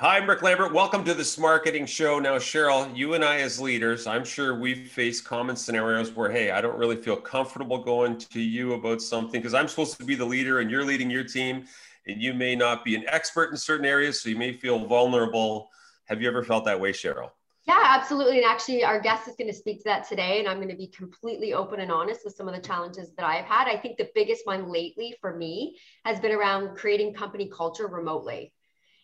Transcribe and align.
Hi, 0.00 0.16
I'm 0.16 0.28
Rick 0.28 0.42
Lambert. 0.42 0.72
Welcome 0.72 1.02
to 1.06 1.12
the 1.12 1.24
Smarketing 1.24 1.84
Show. 1.84 2.20
Now, 2.20 2.36
Cheryl, 2.36 2.96
you 2.96 3.14
and 3.14 3.24
I, 3.24 3.40
as 3.40 3.60
leaders, 3.60 4.06
I'm 4.06 4.24
sure 4.24 4.56
we've 4.56 4.88
faced 4.88 5.24
common 5.24 5.56
scenarios 5.56 6.12
where, 6.12 6.30
hey, 6.30 6.52
I 6.52 6.60
don't 6.60 6.78
really 6.78 6.94
feel 6.94 7.16
comfortable 7.16 7.82
going 7.82 8.16
to 8.16 8.40
you 8.40 8.74
about 8.74 9.02
something 9.02 9.40
because 9.40 9.54
I'm 9.54 9.66
supposed 9.66 9.98
to 9.98 10.04
be 10.04 10.14
the 10.14 10.24
leader 10.24 10.60
and 10.60 10.70
you're 10.70 10.84
leading 10.84 11.10
your 11.10 11.24
team, 11.24 11.64
and 12.06 12.22
you 12.22 12.32
may 12.32 12.54
not 12.54 12.84
be 12.84 12.94
an 12.94 13.02
expert 13.08 13.50
in 13.50 13.56
certain 13.56 13.84
areas, 13.84 14.22
so 14.22 14.28
you 14.28 14.36
may 14.36 14.52
feel 14.52 14.86
vulnerable. 14.86 15.68
Have 16.04 16.22
you 16.22 16.28
ever 16.28 16.44
felt 16.44 16.64
that 16.66 16.78
way, 16.78 16.92
Cheryl? 16.92 17.32
Yeah, 17.64 17.82
absolutely. 17.84 18.36
And 18.36 18.46
actually, 18.46 18.84
our 18.84 19.00
guest 19.00 19.26
is 19.26 19.34
going 19.34 19.50
to 19.50 19.56
speak 19.56 19.78
to 19.78 19.84
that 19.86 20.08
today. 20.08 20.38
And 20.38 20.46
I'm 20.46 20.58
going 20.58 20.68
to 20.68 20.76
be 20.76 20.86
completely 20.86 21.54
open 21.54 21.80
and 21.80 21.90
honest 21.90 22.20
with 22.24 22.36
some 22.36 22.46
of 22.46 22.54
the 22.54 22.62
challenges 22.62 23.10
that 23.16 23.26
I've 23.26 23.46
had. 23.46 23.66
I 23.66 23.76
think 23.76 23.98
the 23.98 24.10
biggest 24.14 24.46
one 24.46 24.70
lately 24.70 25.16
for 25.20 25.36
me 25.36 25.76
has 26.04 26.20
been 26.20 26.30
around 26.30 26.76
creating 26.76 27.14
company 27.14 27.50
culture 27.52 27.88
remotely 27.88 28.52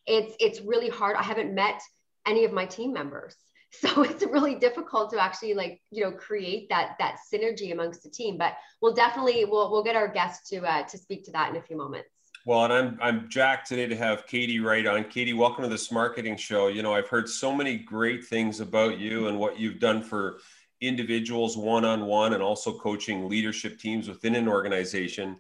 it's 0.07 0.35
it's 0.41 0.61
really 0.61 0.89
hard. 0.89 1.17
I 1.17 1.23
haven't 1.23 1.55
met 1.55 1.81
any 2.27 2.45
of 2.45 2.53
my 2.53 2.67
team 2.67 2.93
members. 2.93 3.37
So 3.81 4.05
it's 4.05 4.25
really 4.25 4.55
difficult 4.55 5.11
to 5.11 5.21
actually 5.21 5.55
like, 5.55 5.81
you 5.91 6.05
know, 6.05 6.13
create 6.13 6.69
that 6.69 6.95
that 7.01 7.17
synergy 7.33 7.73
amongst 7.73 8.05
the 8.05 8.09
team. 8.09 8.39
But 8.39 8.55
we'll 8.81 8.95
definitely 8.95 9.45
we'll 9.47 9.69
we'll 9.73 9.83
get 9.83 9.97
our 9.97 10.07
guests 10.07 10.49
to 10.51 10.63
uh, 10.63 10.85
to 10.85 10.97
speak 10.97 11.25
to 11.25 11.33
that 11.33 11.51
in 11.51 11.57
a 11.57 11.61
few 11.61 11.77
moments. 11.77 12.09
Well, 12.47 12.65
and 12.65 12.73
I'm 12.73 12.99
I'm 13.03 13.29
jacked 13.29 13.67
today 13.67 13.87
to 13.87 13.97
have 13.97 14.29
Katie 14.29 14.61
Wright 14.61 14.87
on. 14.87 15.03
Katie, 15.05 15.33
welcome 15.33 15.65
to 15.65 15.69
the 15.69 15.75
Smarketing 15.75 16.39
show. 16.39 16.69
You 16.69 16.85
know, 16.85 16.95
I've 16.95 17.09
heard 17.09 17.29
so 17.29 17.53
many 17.53 17.77
great 17.77 18.25
things 18.25 18.61
about 18.61 18.99
you 18.99 19.27
and 19.27 19.41
what 19.41 19.59
you've 19.59 19.81
done 19.81 20.05
for 20.05 20.39
individuals 20.81 21.57
one 21.57 21.85
on 21.85 22.07
one 22.07 22.35
and 22.35 22.43
also 22.43 22.79
coaching 22.79 23.29
leadership 23.29 23.81
teams 23.81 24.09
within 24.09 24.35
an 24.37 24.47
organization. 24.47 25.37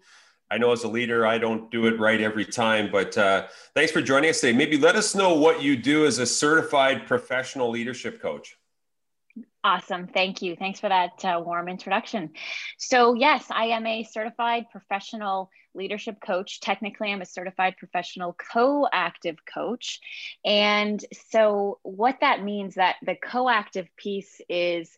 I 0.51 0.59
know 0.59 0.73
as 0.73 0.85
a 0.85 0.89
leader, 0.89 1.27
I 1.27 1.39
don't 1.39 1.71
do 1.71 1.87
it 1.87 1.99
right 1.99 2.21
every 2.21 2.45
time, 2.45 2.91
but 2.91 3.17
uh, 3.17 3.47
thanks 3.75 3.93
for 3.93 4.03
joining 4.03 4.31
us 4.31 4.41
today. 4.41 4.57
Maybe 4.57 4.77
let 4.77 4.95
us 4.95 5.15
know 5.15 5.35
what 5.35 5.63
you 5.63 5.77
do 5.77 6.07
as 6.07 6.19
a 6.19 6.27
certified 6.27 7.07
professional 7.07 7.71
leadership 7.71 8.21
coach. 8.21 8.57
Awesome. 9.65 10.07
Thank 10.07 10.43
you. 10.43 10.57
Thanks 10.57 10.79
for 10.79 10.89
that 10.91 11.25
uh, 11.25 11.41
warm 11.45 11.69
introduction. 11.69 12.31
So, 12.77 13.15
yes, 13.15 13.47
I 13.51 13.67
am 13.67 13.87
a 13.87 14.05
certified 14.05 14.67
professional 14.71 15.51
leadership 15.75 16.21
coach. 16.21 16.61
Technically, 16.61 17.11
I'm 17.11 17.23
a 17.23 17.27
certified 17.27 17.77
professional 17.79 18.37
co-active 18.53 19.39
coach. 19.53 20.01
And 20.45 21.03
so 21.31 21.79
what 21.83 22.19
that 22.21 22.45
means 22.45 22.75
that 22.75 22.97
the 23.03 23.17
co-active 23.17 23.89
piece 23.97 24.41
is 24.49 24.97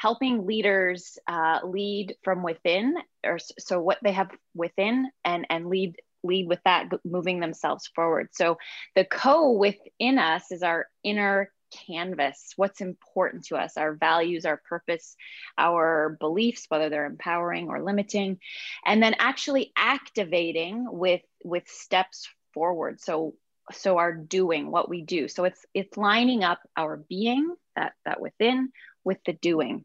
helping 0.00 0.46
leaders 0.46 1.18
uh, 1.28 1.58
lead 1.64 2.16
from 2.22 2.42
within 2.42 2.94
or 3.24 3.38
so 3.58 3.80
what 3.80 3.98
they 4.02 4.12
have 4.12 4.30
within 4.54 5.10
and 5.24 5.46
and 5.50 5.68
lead 5.68 5.96
lead 6.22 6.48
with 6.48 6.60
that 6.64 6.88
moving 7.04 7.40
themselves 7.40 7.90
forward. 7.94 8.28
So 8.32 8.58
the 8.94 9.04
co 9.04 9.52
within 9.52 10.18
us 10.18 10.50
is 10.50 10.62
our 10.62 10.86
inner 11.04 11.50
canvas 11.86 12.52
what's 12.56 12.80
important 12.80 13.44
to 13.44 13.54
us 13.54 13.76
our 13.76 13.94
values 13.94 14.44
our 14.44 14.60
purpose 14.68 15.14
our 15.56 16.16
beliefs 16.18 16.66
whether 16.68 16.88
they're 16.88 17.06
empowering 17.06 17.68
or 17.68 17.80
limiting 17.80 18.40
and 18.84 19.00
then 19.00 19.14
actually 19.20 19.72
activating 19.76 20.84
with 20.90 21.20
with 21.44 21.62
steps 21.68 22.28
forward. 22.52 23.00
So 23.00 23.34
so 23.72 23.98
our 23.98 24.12
doing 24.12 24.70
what 24.70 24.88
we 24.88 25.02
do. 25.02 25.28
So 25.28 25.44
it's 25.44 25.64
it's 25.74 25.96
lining 25.96 26.42
up 26.42 26.60
our 26.76 26.96
being 26.96 27.54
that 27.76 27.92
that 28.04 28.20
within 28.20 28.72
with 29.04 29.18
the 29.24 29.32
doing 29.32 29.84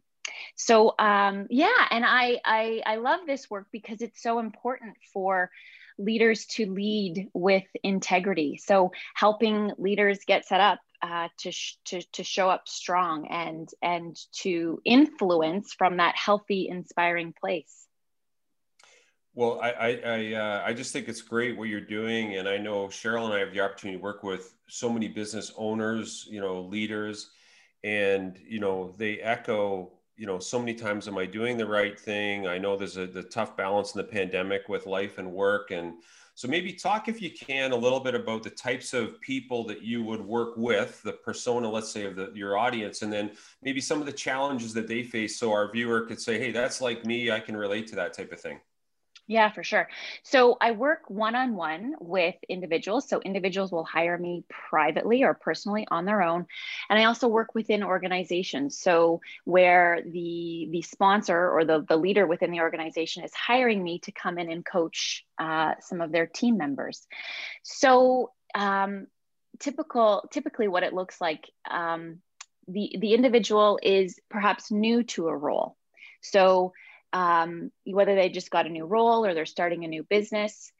so 0.55 0.95
um, 0.99 1.47
yeah, 1.49 1.87
and 1.89 2.05
I, 2.05 2.39
I 2.43 2.81
I 2.85 2.95
love 2.97 3.21
this 3.25 3.49
work 3.49 3.67
because 3.71 4.01
it's 4.01 4.21
so 4.21 4.39
important 4.39 4.97
for 5.13 5.49
leaders 5.97 6.45
to 6.45 6.65
lead 6.71 7.29
with 7.33 7.63
integrity. 7.83 8.59
So 8.63 8.91
helping 9.13 9.71
leaders 9.77 10.19
get 10.25 10.45
set 10.45 10.61
up 10.61 10.79
uh, 11.01 11.27
to, 11.39 11.51
sh- 11.51 11.77
to 11.85 12.01
to 12.13 12.23
show 12.23 12.49
up 12.49 12.67
strong 12.67 13.27
and 13.27 13.69
and 13.81 14.17
to 14.39 14.81
influence 14.85 15.73
from 15.73 15.97
that 15.97 16.15
healthy, 16.15 16.67
inspiring 16.69 17.33
place. 17.39 17.87
Well, 19.33 19.59
I 19.61 19.71
I 19.71 19.89
I, 19.89 20.33
uh, 20.33 20.63
I, 20.65 20.73
just 20.73 20.93
think 20.93 21.09
it's 21.09 21.21
great 21.21 21.57
what 21.57 21.67
you're 21.67 21.81
doing, 21.81 22.37
and 22.37 22.47
I 22.47 22.57
know 22.57 22.87
Cheryl 22.87 23.25
and 23.25 23.33
I 23.33 23.39
have 23.39 23.51
the 23.51 23.59
opportunity 23.59 23.97
to 23.97 24.03
work 24.03 24.23
with 24.23 24.53
so 24.67 24.89
many 24.89 25.09
business 25.09 25.51
owners, 25.57 26.25
you 26.29 26.39
know, 26.39 26.61
leaders, 26.61 27.29
and 27.83 28.39
you 28.47 28.59
know 28.59 28.93
they 28.97 29.19
echo 29.19 29.91
you 30.17 30.25
know, 30.25 30.39
so 30.39 30.59
many 30.59 30.73
times 30.73 31.07
am 31.07 31.17
I 31.17 31.25
doing 31.25 31.57
the 31.57 31.67
right 31.67 31.99
thing? 31.99 32.47
I 32.47 32.57
know 32.57 32.77
there's 32.77 32.97
a 32.97 33.05
the 33.05 33.23
tough 33.23 33.57
balance 33.57 33.95
in 33.95 33.99
the 33.99 34.07
pandemic 34.07 34.69
with 34.69 34.85
life 34.85 35.17
and 35.17 35.31
work. 35.31 35.71
And 35.71 35.95
so 36.35 36.47
maybe 36.47 36.73
talk 36.73 37.07
if 37.07 37.21
you 37.21 37.31
can 37.31 37.71
a 37.71 37.75
little 37.75 37.99
bit 37.99 38.15
about 38.15 38.43
the 38.43 38.49
types 38.49 38.93
of 38.93 39.19
people 39.21 39.65
that 39.65 39.81
you 39.81 40.03
would 40.03 40.21
work 40.21 40.55
with, 40.57 41.01
the 41.03 41.13
persona, 41.13 41.69
let's 41.69 41.91
say, 41.91 42.05
of 42.05 42.15
the, 42.15 42.31
your 42.33 42.57
audience, 42.57 43.01
and 43.01 43.11
then 43.11 43.31
maybe 43.61 43.81
some 43.81 43.99
of 43.99 44.05
the 44.05 44.13
challenges 44.13 44.73
that 44.73 44.87
they 44.87 45.03
face. 45.03 45.37
So 45.37 45.51
our 45.51 45.71
viewer 45.71 46.01
could 46.01 46.21
say, 46.21 46.37
hey, 46.39 46.51
that's 46.51 46.81
like 46.81 47.05
me. 47.05 47.31
I 47.31 47.39
can 47.39 47.55
relate 47.55 47.87
to 47.87 47.95
that 47.95 48.13
type 48.13 48.31
of 48.31 48.39
thing. 48.39 48.59
Yeah, 49.27 49.51
for 49.51 49.63
sure. 49.63 49.87
So 50.21 50.55
I 50.61 50.71
work 50.71 51.09
one 51.09 51.33
on 51.33 51.55
one 51.55 51.95
with 51.99 52.35
individuals. 52.47 53.09
So 53.09 53.21
individuals 53.21 53.71
will 53.71 53.83
hire 53.83 54.17
me 54.19 54.43
privately 54.49 55.23
or 55.23 55.33
personally 55.33 55.87
on 55.89 56.05
their 56.05 56.21
own. 56.21 56.45
And 56.89 56.99
I 56.99 57.05
also 57.05 57.27
work 57.27 57.55
within 57.55 57.83
organizations. 57.83 58.77
So 58.77 59.21
where 59.43 60.03
the 60.05 60.67
the 60.71 60.83
sponsor 60.83 61.49
or 61.49 61.65
the, 61.65 61.83
the 61.89 61.97
leader 61.97 62.27
within 62.27 62.51
the 62.51 62.59
organization 62.59 63.23
is 63.23 63.33
hiring 63.33 63.83
me 63.83 63.97
to 63.99 64.11
come 64.11 64.37
in 64.37 64.51
and 64.51 64.63
coach 64.63 65.25
uh, 65.39 65.73
some 65.81 66.01
of 66.01 66.11
their 66.11 66.27
team 66.27 66.57
members. 66.57 67.07
So 67.63 68.31
um, 68.53 69.07
typical 69.59 70.29
typically 70.31 70.67
what 70.67 70.83
it 70.83 70.93
looks 70.93 71.19
like 71.19 71.49
um, 71.69 72.19
the 72.67 72.95
the 72.99 73.15
individual 73.15 73.79
is 73.81 74.19
perhaps 74.29 74.71
new 74.71 75.01
to 75.03 75.29
a 75.29 75.35
role. 75.35 75.77
So 76.21 76.73
um, 77.15 77.71
whether 77.85 78.15
they 78.15 78.29
just 78.29 78.51
got 78.51 78.65
a 78.65 78.69
new 78.69 78.85
role 78.85 79.25
or 79.25 79.33
they're 79.33 79.45
starting 79.45 79.85
a 79.85 79.87
new 79.87 80.03
business 80.03 80.71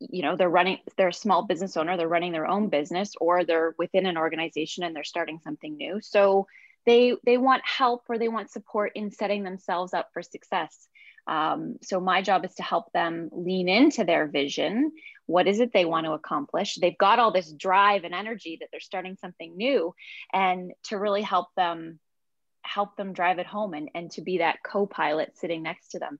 you 0.00 0.22
know 0.22 0.34
they're 0.34 0.48
running 0.48 0.78
they're 0.96 1.08
a 1.08 1.12
small 1.12 1.44
business 1.44 1.76
owner 1.76 1.96
they're 1.96 2.08
running 2.08 2.32
their 2.32 2.48
own 2.48 2.68
business 2.68 3.12
or 3.20 3.44
they're 3.44 3.74
within 3.78 4.06
an 4.06 4.16
organization 4.16 4.82
and 4.82 4.96
they're 4.96 5.04
starting 5.04 5.38
something 5.44 5.76
new. 5.76 6.00
So 6.00 6.46
they 6.86 7.14
they 7.24 7.36
want 7.36 7.62
help 7.66 8.04
or 8.08 8.18
they 8.18 8.28
want 8.28 8.50
support 8.50 8.92
in 8.94 9.10
setting 9.10 9.44
themselves 9.44 9.92
up 9.92 10.08
for 10.12 10.22
success. 10.22 10.88
Um, 11.26 11.76
so 11.82 12.00
my 12.00 12.22
job 12.22 12.44
is 12.46 12.54
to 12.54 12.62
help 12.62 12.90
them 12.92 13.28
lean 13.30 13.68
into 13.68 14.04
their 14.04 14.26
vision. 14.26 14.90
What 15.26 15.46
is 15.46 15.60
it 15.60 15.72
they 15.72 15.84
want 15.84 16.06
to 16.06 16.12
accomplish? 16.12 16.76
They've 16.76 16.96
got 16.96 17.18
all 17.18 17.30
this 17.30 17.52
drive 17.52 18.04
and 18.04 18.14
energy 18.14 18.56
that 18.60 18.70
they're 18.72 18.80
starting 18.80 19.16
something 19.20 19.54
new 19.56 19.94
and 20.32 20.72
to 20.84 20.98
really 20.98 21.22
help 21.22 21.48
them 21.56 22.00
help 22.62 22.96
them 22.96 23.12
drive 23.12 23.38
it 23.38 23.46
home 23.46 23.74
and, 23.74 23.90
and 23.94 24.10
to 24.12 24.22
be 24.22 24.38
that 24.38 24.62
co-pilot 24.64 25.36
sitting 25.36 25.62
next 25.62 25.88
to 25.88 25.98
them. 25.98 26.18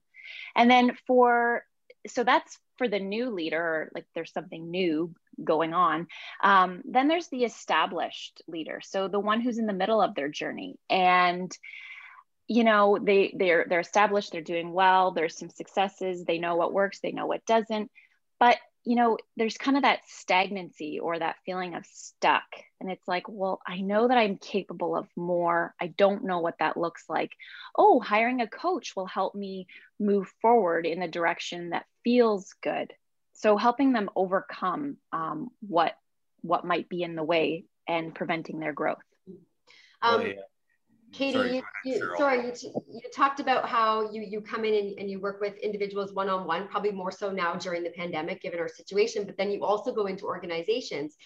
And 0.54 0.70
then 0.70 0.96
for 1.06 1.64
so 2.06 2.24
that's 2.24 2.58
for 2.78 2.88
the 2.88 2.98
new 2.98 3.30
leader 3.30 3.90
like 3.94 4.06
there's 4.14 4.32
something 4.32 4.70
new 4.70 5.14
going 5.42 5.74
on. 5.74 6.06
Um, 6.42 6.82
then 6.84 7.08
there's 7.08 7.28
the 7.28 7.44
established 7.44 8.42
leader. 8.46 8.80
So 8.82 9.08
the 9.08 9.20
one 9.20 9.40
who's 9.40 9.58
in 9.58 9.66
the 9.66 9.72
middle 9.72 10.00
of 10.00 10.14
their 10.14 10.28
journey. 10.28 10.76
And 10.88 11.52
you 12.48 12.64
know 12.64 12.98
they 13.00 13.32
they're 13.36 13.66
they're 13.68 13.80
established 13.80 14.32
they're 14.32 14.40
doing 14.40 14.72
well 14.72 15.12
there's 15.12 15.38
some 15.38 15.50
successes 15.50 16.24
they 16.24 16.38
know 16.38 16.56
what 16.56 16.72
works 16.72 16.98
they 17.00 17.12
know 17.12 17.26
what 17.26 17.46
doesn't. 17.46 17.90
But 18.38 18.56
you 18.84 18.96
know, 18.96 19.18
there's 19.36 19.58
kind 19.58 19.76
of 19.76 19.82
that 19.82 20.00
stagnancy 20.06 21.00
or 21.00 21.18
that 21.18 21.36
feeling 21.44 21.74
of 21.74 21.84
stuck. 21.86 22.44
And 22.80 22.90
it's 22.90 23.06
like, 23.06 23.24
well, 23.28 23.60
I 23.66 23.80
know 23.80 24.08
that 24.08 24.16
I'm 24.16 24.38
capable 24.38 24.96
of 24.96 25.06
more. 25.16 25.74
I 25.80 25.88
don't 25.88 26.24
know 26.24 26.38
what 26.38 26.58
that 26.60 26.78
looks 26.78 27.04
like. 27.08 27.32
Oh, 27.76 28.00
hiring 28.00 28.40
a 28.40 28.48
coach 28.48 28.96
will 28.96 29.06
help 29.06 29.34
me 29.34 29.66
move 29.98 30.28
forward 30.40 30.86
in 30.86 31.00
the 31.00 31.08
direction 31.08 31.70
that 31.70 31.84
feels 32.04 32.54
good. 32.62 32.92
So 33.34 33.56
helping 33.56 33.92
them 33.92 34.10
overcome 34.16 34.96
um, 35.12 35.50
what 35.60 35.94
what 36.42 36.64
might 36.64 36.88
be 36.88 37.02
in 37.02 37.16
the 37.16 37.22
way 37.22 37.64
and 37.86 38.14
preventing 38.14 38.60
their 38.60 38.72
growth. 38.72 38.98
Um, 40.02 40.20
oh, 40.20 40.24
yeah. 40.24 40.32
Katie, 41.12 41.32
sorry, 41.32 41.56
you, 41.56 41.62
you, 41.84 42.14
sorry, 42.16 42.46
you, 42.46 42.52
you 42.88 43.00
talked 43.14 43.40
about 43.40 43.68
how 43.68 44.10
you, 44.10 44.22
you 44.22 44.40
come 44.40 44.64
in 44.64 44.74
and, 44.74 44.98
and 44.98 45.10
you 45.10 45.20
work 45.20 45.40
with 45.40 45.56
individuals 45.58 46.12
one-on-one, 46.12 46.68
probably 46.68 46.92
more 46.92 47.10
so 47.10 47.30
now 47.30 47.54
during 47.54 47.82
the 47.82 47.90
pandemic, 47.90 48.40
given 48.40 48.60
our 48.60 48.68
situation, 48.68 49.24
but 49.24 49.36
then 49.36 49.50
you 49.50 49.64
also 49.64 49.92
go 49.92 50.06
into 50.06 50.24
organizations. 50.24 51.16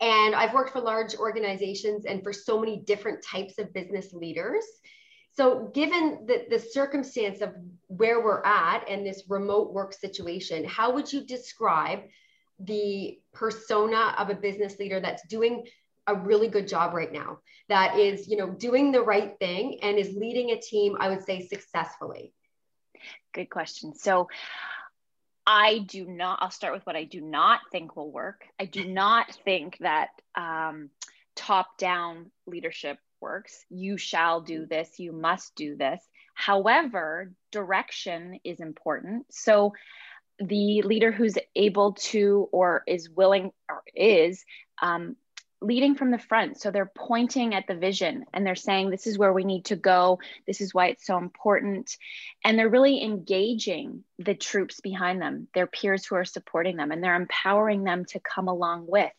And 0.00 0.34
I've 0.34 0.54
worked 0.54 0.70
for 0.70 0.80
large 0.80 1.14
organizations 1.14 2.04
and 2.04 2.22
for 2.22 2.32
so 2.32 2.58
many 2.58 2.78
different 2.78 3.22
types 3.22 3.58
of 3.58 3.72
business 3.72 4.12
leaders. 4.12 4.64
So 5.36 5.70
given 5.74 6.26
the, 6.26 6.46
the 6.48 6.58
circumstance 6.58 7.40
of 7.40 7.54
where 7.88 8.24
we're 8.24 8.44
at 8.44 8.88
and 8.88 9.04
this 9.04 9.24
remote 9.28 9.72
work 9.72 9.92
situation, 9.92 10.64
how 10.64 10.92
would 10.92 11.12
you 11.12 11.24
describe 11.24 12.00
the 12.60 13.18
persona 13.32 14.14
of 14.18 14.30
a 14.30 14.34
business 14.34 14.78
leader 14.78 15.00
that's 15.00 15.26
doing 15.26 15.66
a 16.06 16.14
really 16.14 16.48
good 16.48 16.68
job 16.68 16.94
right 16.94 17.12
now 17.12 17.38
that 17.68 17.98
is 17.98 18.28
you 18.28 18.36
know 18.36 18.50
doing 18.50 18.92
the 18.92 19.02
right 19.02 19.38
thing 19.38 19.78
and 19.82 19.98
is 19.98 20.14
leading 20.14 20.50
a 20.50 20.60
team 20.60 20.96
i 21.00 21.08
would 21.08 21.24
say 21.24 21.46
successfully 21.46 22.32
good 23.32 23.48
question 23.48 23.94
so 23.94 24.28
I 25.46 25.80
do 25.80 26.06
not, 26.06 26.38
I'll 26.40 26.50
start 26.50 26.72
with 26.72 26.86
what 26.86 26.96
I 26.96 27.04
do 27.04 27.20
not 27.20 27.60
think 27.70 27.96
will 27.96 28.10
work. 28.10 28.46
I 28.58 28.64
do 28.64 28.86
not 28.86 29.30
think 29.44 29.76
that 29.80 30.08
um, 30.34 30.90
top 31.36 31.76
down 31.76 32.30
leadership 32.46 32.98
works. 33.20 33.64
You 33.68 33.98
shall 33.98 34.40
do 34.40 34.66
this, 34.66 34.98
you 34.98 35.12
must 35.12 35.54
do 35.54 35.76
this. 35.76 36.00
However, 36.34 37.32
direction 37.52 38.40
is 38.44 38.60
important. 38.60 39.26
So, 39.30 39.72
the 40.40 40.82
leader 40.82 41.12
who's 41.12 41.38
able 41.54 41.92
to 41.92 42.48
or 42.50 42.82
is 42.88 43.08
willing 43.08 43.52
or 43.68 43.84
is 43.94 44.44
um, 44.82 45.14
leading 45.64 45.94
from 45.94 46.10
the 46.10 46.18
front. 46.18 46.60
So 46.60 46.70
they're 46.70 46.92
pointing 46.94 47.54
at 47.54 47.66
the 47.66 47.74
vision 47.74 48.26
and 48.32 48.46
they're 48.46 48.54
saying, 48.54 48.90
this 48.90 49.06
is 49.06 49.18
where 49.18 49.32
we 49.32 49.44
need 49.44 49.66
to 49.66 49.76
go. 49.76 50.20
This 50.46 50.60
is 50.60 50.74
why 50.74 50.88
it's 50.88 51.06
so 51.06 51.16
important. 51.16 51.96
And 52.44 52.58
they're 52.58 52.68
really 52.68 53.02
engaging 53.02 54.04
the 54.18 54.34
troops 54.34 54.80
behind 54.80 55.22
them, 55.22 55.48
their 55.54 55.66
peers 55.66 56.04
who 56.04 56.16
are 56.16 56.24
supporting 56.24 56.76
them, 56.76 56.92
and 56.92 57.02
they're 57.02 57.16
empowering 57.16 57.82
them 57.82 58.04
to 58.06 58.20
come 58.20 58.48
along 58.48 58.86
with. 58.86 59.10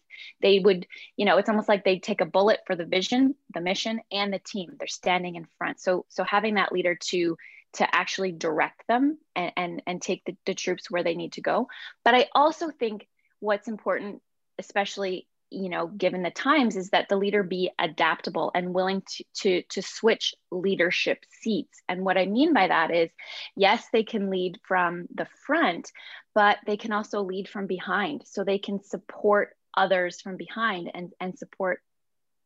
They 0.41 0.59
would, 0.59 0.87
you 1.17 1.25
know, 1.25 1.37
it's 1.37 1.49
almost 1.49 1.67
like 1.67 1.83
they 1.83 1.99
take 1.99 2.21
a 2.21 2.25
bullet 2.25 2.59
for 2.65 2.75
the 2.75 2.85
vision, 2.85 3.35
the 3.53 3.59
mission, 3.59 3.99
and 4.11 4.31
the 4.31 4.39
team. 4.39 4.75
They're 4.77 4.87
standing 4.87 5.35
in 5.35 5.47
front. 5.57 5.81
So, 5.81 6.05
so 6.09 6.23
having 6.23 6.55
that 6.55 6.71
leader 6.71 6.95
to 6.95 7.37
to 7.73 7.93
actually 7.93 8.31
direct 8.31 8.87
them 8.87 9.17
and 9.35 9.51
and, 9.57 9.83
and 9.85 10.01
take 10.01 10.23
the, 10.25 10.37
the 10.45 10.53
troops 10.53 10.89
where 10.89 11.03
they 11.03 11.15
need 11.15 11.33
to 11.33 11.41
go. 11.41 11.67
But 12.05 12.15
I 12.15 12.27
also 12.33 12.69
think 12.69 13.07
what's 13.39 13.67
important, 13.67 14.21
especially 14.57 15.27
you 15.49 15.69
know 15.69 15.87
given 15.87 16.23
the 16.23 16.31
times 16.31 16.75
is 16.75 16.89
that 16.89 17.07
the 17.09 17.17
leader 17.17 17.43
be 17.43 17.71
adaptable 17.79 18.51
and 18.55 18.73
willing 18.73 19.01
to 19.07 19.23
to 19.33 19.61
to 19.63 19.81
switch 19.81 20.33
leadership 20.51 21.19
seats. 21.29 21.81
And 21.87 22.03
what 22.03 22.17
i 22.17 22.25
mean 22.25 22.53
by 22.53 22.67
that 22.67 22.91
is 22.91 23.09
yes 23.55 23.85
they 23.91 24.03
can 24.03 24.29
lead 24.29 24.59
from 24.63 25.07
the 25.13 25.27
front 25.45 25.91
but 26.35 26.57
they 26.67 26.77
can 26.77 26.91
also 26.91 27.23
lead 27.23 27.47
from 27.47 27.65
behind. 27.65 28.23
So 28.25 28.43
they 28.43 28.59
can 28.59 28.83
support 28.83 29.55
others 29.75 30.21
from 30.21 30.37
behind 30.37 30.91
and 30.93 31.11
and 31.19 31.39
support 31.39 31.81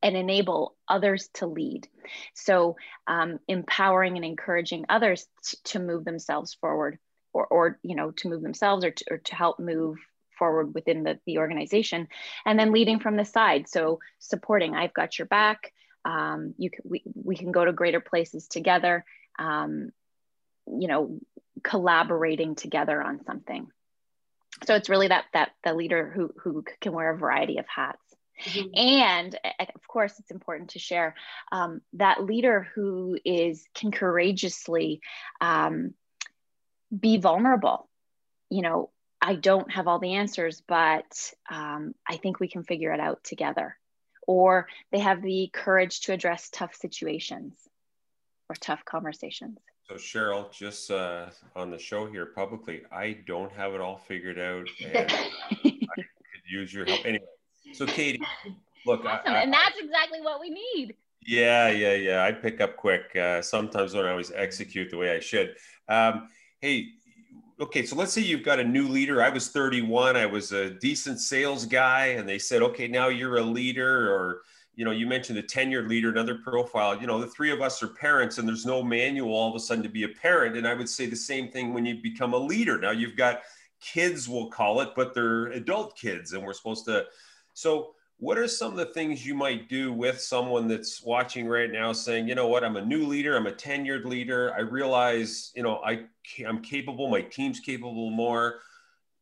and 0.01 0.15
enable 0.15 0.77
others 0.87 1.29
to 1.33 1.47
lead. 1.47 1.89
So 2.33 2.77
um, 3.05 3.39
empowering 3.49 4.15
and 4.15 4.23
encouraging 4.23 4.85
others 4.87 5.27
t- 5.43 5.57
to 5.65 5.79
move 5.79 6.05
themselves 6.05 6.53
forward 6.53 6.99
or, 7.33 7.45
or 7.47 7.79
you 7.83 7.95
know 7.95 8.11
to 8.11 8.29
move 8.29 8.41
themselves 8.41 8.85
or 8.85 8.91
to, 8.91 9.05
or 9.11 9.17
to 9.17 9.35
help 9.35 9.59
move 9.59 9.97
forward 10.39 10.73
within 10.73 11.03
the, 11.03 11.19
the 11.25 11.37
organization 11.37 12.07
and 12.45 12.57
then 12.57 12.71
leading 12.71 12.99
from 12.99 13.15
the 13.15 13.25
side 13.25 13.67
so 13.67 13.99
supporting 14.17 14.75
i've 14.75 14.93
got 14.93 15.19
your 15.19 15.27
back 15.27 15.73
um, 16.05 16.55
you 16.57 16.71
can, 16.71 16.81
we, 16.85 17.03
we 17.13 17.35
can 17.35 17.51
go 17.51 17.65
to 17.65 17.73
greater 17.73 17.99
places 17.99 18.47
together 18.47 19.05
um, 19.37 19.91
you 20.65 20.87
know 20.87 21.19
collaborating 21.63 22.55
together 22.55 23.01
on 23.01 23.23
something 23.25 23.67
so 24.65 24.75
it's 24.75 24.89
really 24.89 25.09
that 25.09 25.25
that 25.33 25.51
the 25.63 25.73
leader 25.73 26.09
who 26.09 26.31
who 26.41 26.63
can 26.81 26.93
wear 26.93 27.11
a 27.11 27.17
variety 27.17 27.57
of 27.57 27.65
hats 27.67 27.99
Mm-hmm. 28.45 28.67
And 28.75 29.39
of 29.59 29.87
course, 29.87 30.17
it's 30.19 30.31
important 30.31 30.71
to 30.71 30.79
share 30.79 31.15
um, 31.51 31.81
that 31.93 32.23
leader 32.23 32.67
who 32.73 33.17
is 33.25 33.65
can 33.73 33.91
courageously 33.91 35.01
um, 35.41 35.93
be 36.97 37.17
vulnerable. 37.17 37.89
You 38.49 38.61
know, 38.61 38.89
I 39.21 39.35
don't 39.35 39.71
have 39.71 39.87
all 39.87 39.99
the 39.99 40.13
answers, 40.13 40.61
but 40.67 41.33
um, 41.49 41.93
I 42.07 42.17
think 42.17 42.39
we 42.39 42.47
can 42.47 42.63
figure 42.63 42.93
it 42.93 42.99
out 42.99 43.23
together. 43.23 43.77
Or 44.27 44.67
they 44.91 44.99
have 44.99 45.21
the 45.21 45.49
courage 45.51 46.01
to 46.01 46.13
address 46.13 46.49
tough 46.49 46.75
situations 46.75 47.55
or 48.47 48.55
tough 48.55 48.85
conversations. 48.85 49.57
So, 49.87 49.95
Cheryl, 49.95 50.51
just 50.51 50.91
uh, 50.91 51.27
on 51.55 51.71
the 51.71 51.79
show 51.79 52.05
here 52.05 52.27
publicly, 52.27 52.83
I 52.91 53.17
don't 53.25 53.51
have 53.53 53.73
it 53.73 53.81
all 53.81 53.97
figured 53.97 54.37
out, 54.37 54.67
and 54.85 55.11
I 55.11 55.55
could 55.63 56.45
use 56.47 56.71
your 56.71 56.85
help. 56.85 57.03
Anyway, 57.05 57.25
so 57.73 57.87
Katie, 57.87 58.21
look, 58.85 59.03
awesome. 59.03 59.33
I, 59.33 59.39
I, 59.39 59.41
and 59.41 59.51
that's 59.51 59.79
exactly 59.79 60.21
what 60.21 60.39
we 60.39 60.51
need. 60.51 60.95
Yeah, 61.25 61.69
yeah, 61.69 61.95
yeah. 61.95 62.23
I 62.23 62.31
pick 62.31 62.61
up 62.61 62.77
quick. 62.77 63.15
Uh, 63.15 63.41
sometimes 63.41 63.93
don't 63.93 64.05
always 64.05 64.31
execute 64.31 64.91
the 64.91 64.97
way 64.97 65.15
I 65.15 65.19
should. 65.19 65.55
Um, 65.87 66.29
hey, 66.59 66.89
okay, 67.59 67.85
so 67.85 67.95
let's 67.95 68.13
say 68.13 68.21
you've 68.21 68.43
got 68.43 68.59
a 68.59 68.63
new 68.63 68.87
leader. 68.87 69.21
I 69.21 69.29
was 69.29 69.49
31. 69.49 70.15
I 70.15 70.25
was 70.25 70.51
a 70.51 70.69
decent 70.69 71.19
sales 71.19 71.65
guy, 71.65 72.07
and 72.07 72.27
they 72.27 72.39
said, 72.39 72.61
okay, 72.61 72.87
now 72.87 73.09
you're 73.09 73.37
a 73.37 73.43
leader, 73.43 74.13
or 74.13 74.41
you 74.75 74.85
know, 74.85 74.91
you 74.91 75.05
mentioned 75.07 75.37
a 75.37 75.43
tenured 75.43 75.89
leader, 75.89 76.09
another 76.09 76.35
profile. 76.35 76.99
You 76.99 77.07
know, 77.07 77.19
the 77.19 77.27
three 77.27 77.51
of 77.51 77.61
us 77.61 77.83
are 77.83 77.87
parents, 77.87 78.37
and 78.37 78.47
there's 78.47 78.65
no 78.65 78.81
manual 78.81 79.33
all 79.33 79.49
of 79.49 79.55
a 79.55 79.59
sudden 79.59 79.83
to 79.83 79.89
be 79.89 80.03
a 80.03 80.09
parent. 80.09 80.55
And 80.55 80.65
I 80.65 80.73
would 80.73 80.87
say 80.87 81.05
the 81.05 81.17
same 81.17 81.49
thing 81.49 81.73
when 81.73 81.85
you 81.85 82.01
become 82.01 82.33
a 82.33 82.37
leader. 82.37 82.79
Now 82.79 82.91
you've 82.91 83.17
got 83.17 83.41
kids, 83.81 84.29
we'll 84.29 84.49
call 84.49 84.79
it, 84.81 84.89
but 84.95 85.13
they're 85.13 85.47
adult 85.47 85.97
kids, 85.97 86.31
and 86.33 86.43
we're 86.43 86.53
supposed 86.53 86.85
to. 86.85 87.05
So 87.53 87.95
what 88.19 88.37
are 88.37 88.47
some 88.47 88.71
of 88.71 88.77
the 88.77 88.85
things 88.85 89.25
you 89.25 89.33
might 89.33 89.69
do 89.69 89.93
with 89.93 90.19
someone 90.19 90.67
that's 90.67 91.01
watching 91.01 91.47
right 91.47 91.71
now 91.71 91.93
saying 91.93 92.27
you 92.27 92.35
know 92.35 92.47
what? 92.47 92.65
I'm 92.65 92.75
a 92.75 92.85
new 92.85 93.05
leader. 93.05 93.35
I'm 93.37 93.47
a 93.47 93.51
tenured 93.51 94.05
leader. 94.05 94.53
I 94.53 94.59
realize 94.59 95.51
you 95.55 95.63
know 95.63 95.77
i 95.77 96.05
i'm 96.45 96.61
capable. 96.61 97.09
My 97.09 97.21
team's 97.21 97.59
capable 97.59 98.09
more. 98.09 98.59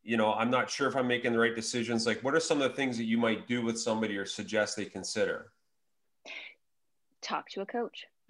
You 0.04 0.18
know 0.18 0.34
i'm 0.34 0.50
not 0.50 0.70
sure 0.70 0.88
if 0.88 0.96
i'm 0.96 1.08
making 1.08 1.34
the 1.34 1.40
right 1.40 1.56
decisions. 1.56 2.08
Like 2.08 2.24
what 2.24 2.34
are 2.34 2.40
some 2.40 2.62
of 2.62 2.70
the 2.70 2.76
things 2.76 2.98
that 2.98 3.06
you 3.06 3.18
might 3.18 3.48
do 3.48 3.62
with 3.62 3.80
somebody 3.80 4.18
or 4.18 4.26
suggest 4.26 4.76
they 4.76 4.86
consider? 4.86 5.52
Talk 7.22 7.50
to 7.52 7.62
a 7.62 7.66
coach 7.66 8.06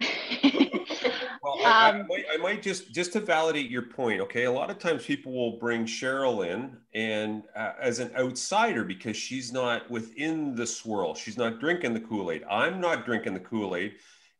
well, 1.56 1.66
I, 1.66 1.90
um, 1.90 1.96
I, 1.96 2.02
might, 2.02 2.24
I, 2.34 2.36
might, 2.36 2.62
just 2.62 2.92
just 2.92 3.12
to 3.14 3.20
validate 3.20 3.70
your 3.70 3.82
point. 3.82 4.20
Okay, 4.20 4.44
a 4.44 4.52
lot 4.52 4.70
of 4.70 4.78
times 4.78 5.04
people 5.04 5.32
will 5.32 5.58
bring 5.58 5.84
Cheryl 5.84 6.46
in 6.46 6.76
and 6.94 7.42
uh, 7.56 7.72
as 7.80 7.98
an 7.98 8.10
outsider 8.16 8.84
because 8.84 9.16
she's 9.16 9.52
not 9.52 9.90
within 9.90 10.54
the 10.54 10.66
swirl. 10.66 11.14
She's 11.14 11.38
not 11.38 11.60
drinking 11.60 11.94
the 11.94 12.00
Kool 12.00 12.30
Aid. 12.30 12.44
I'm 12.50 12.80
not 12.80 13.04
drinking 13.04 13.34
the 13.34 13.40
Kool 13.40 13.76
Aid, 13.76 13.94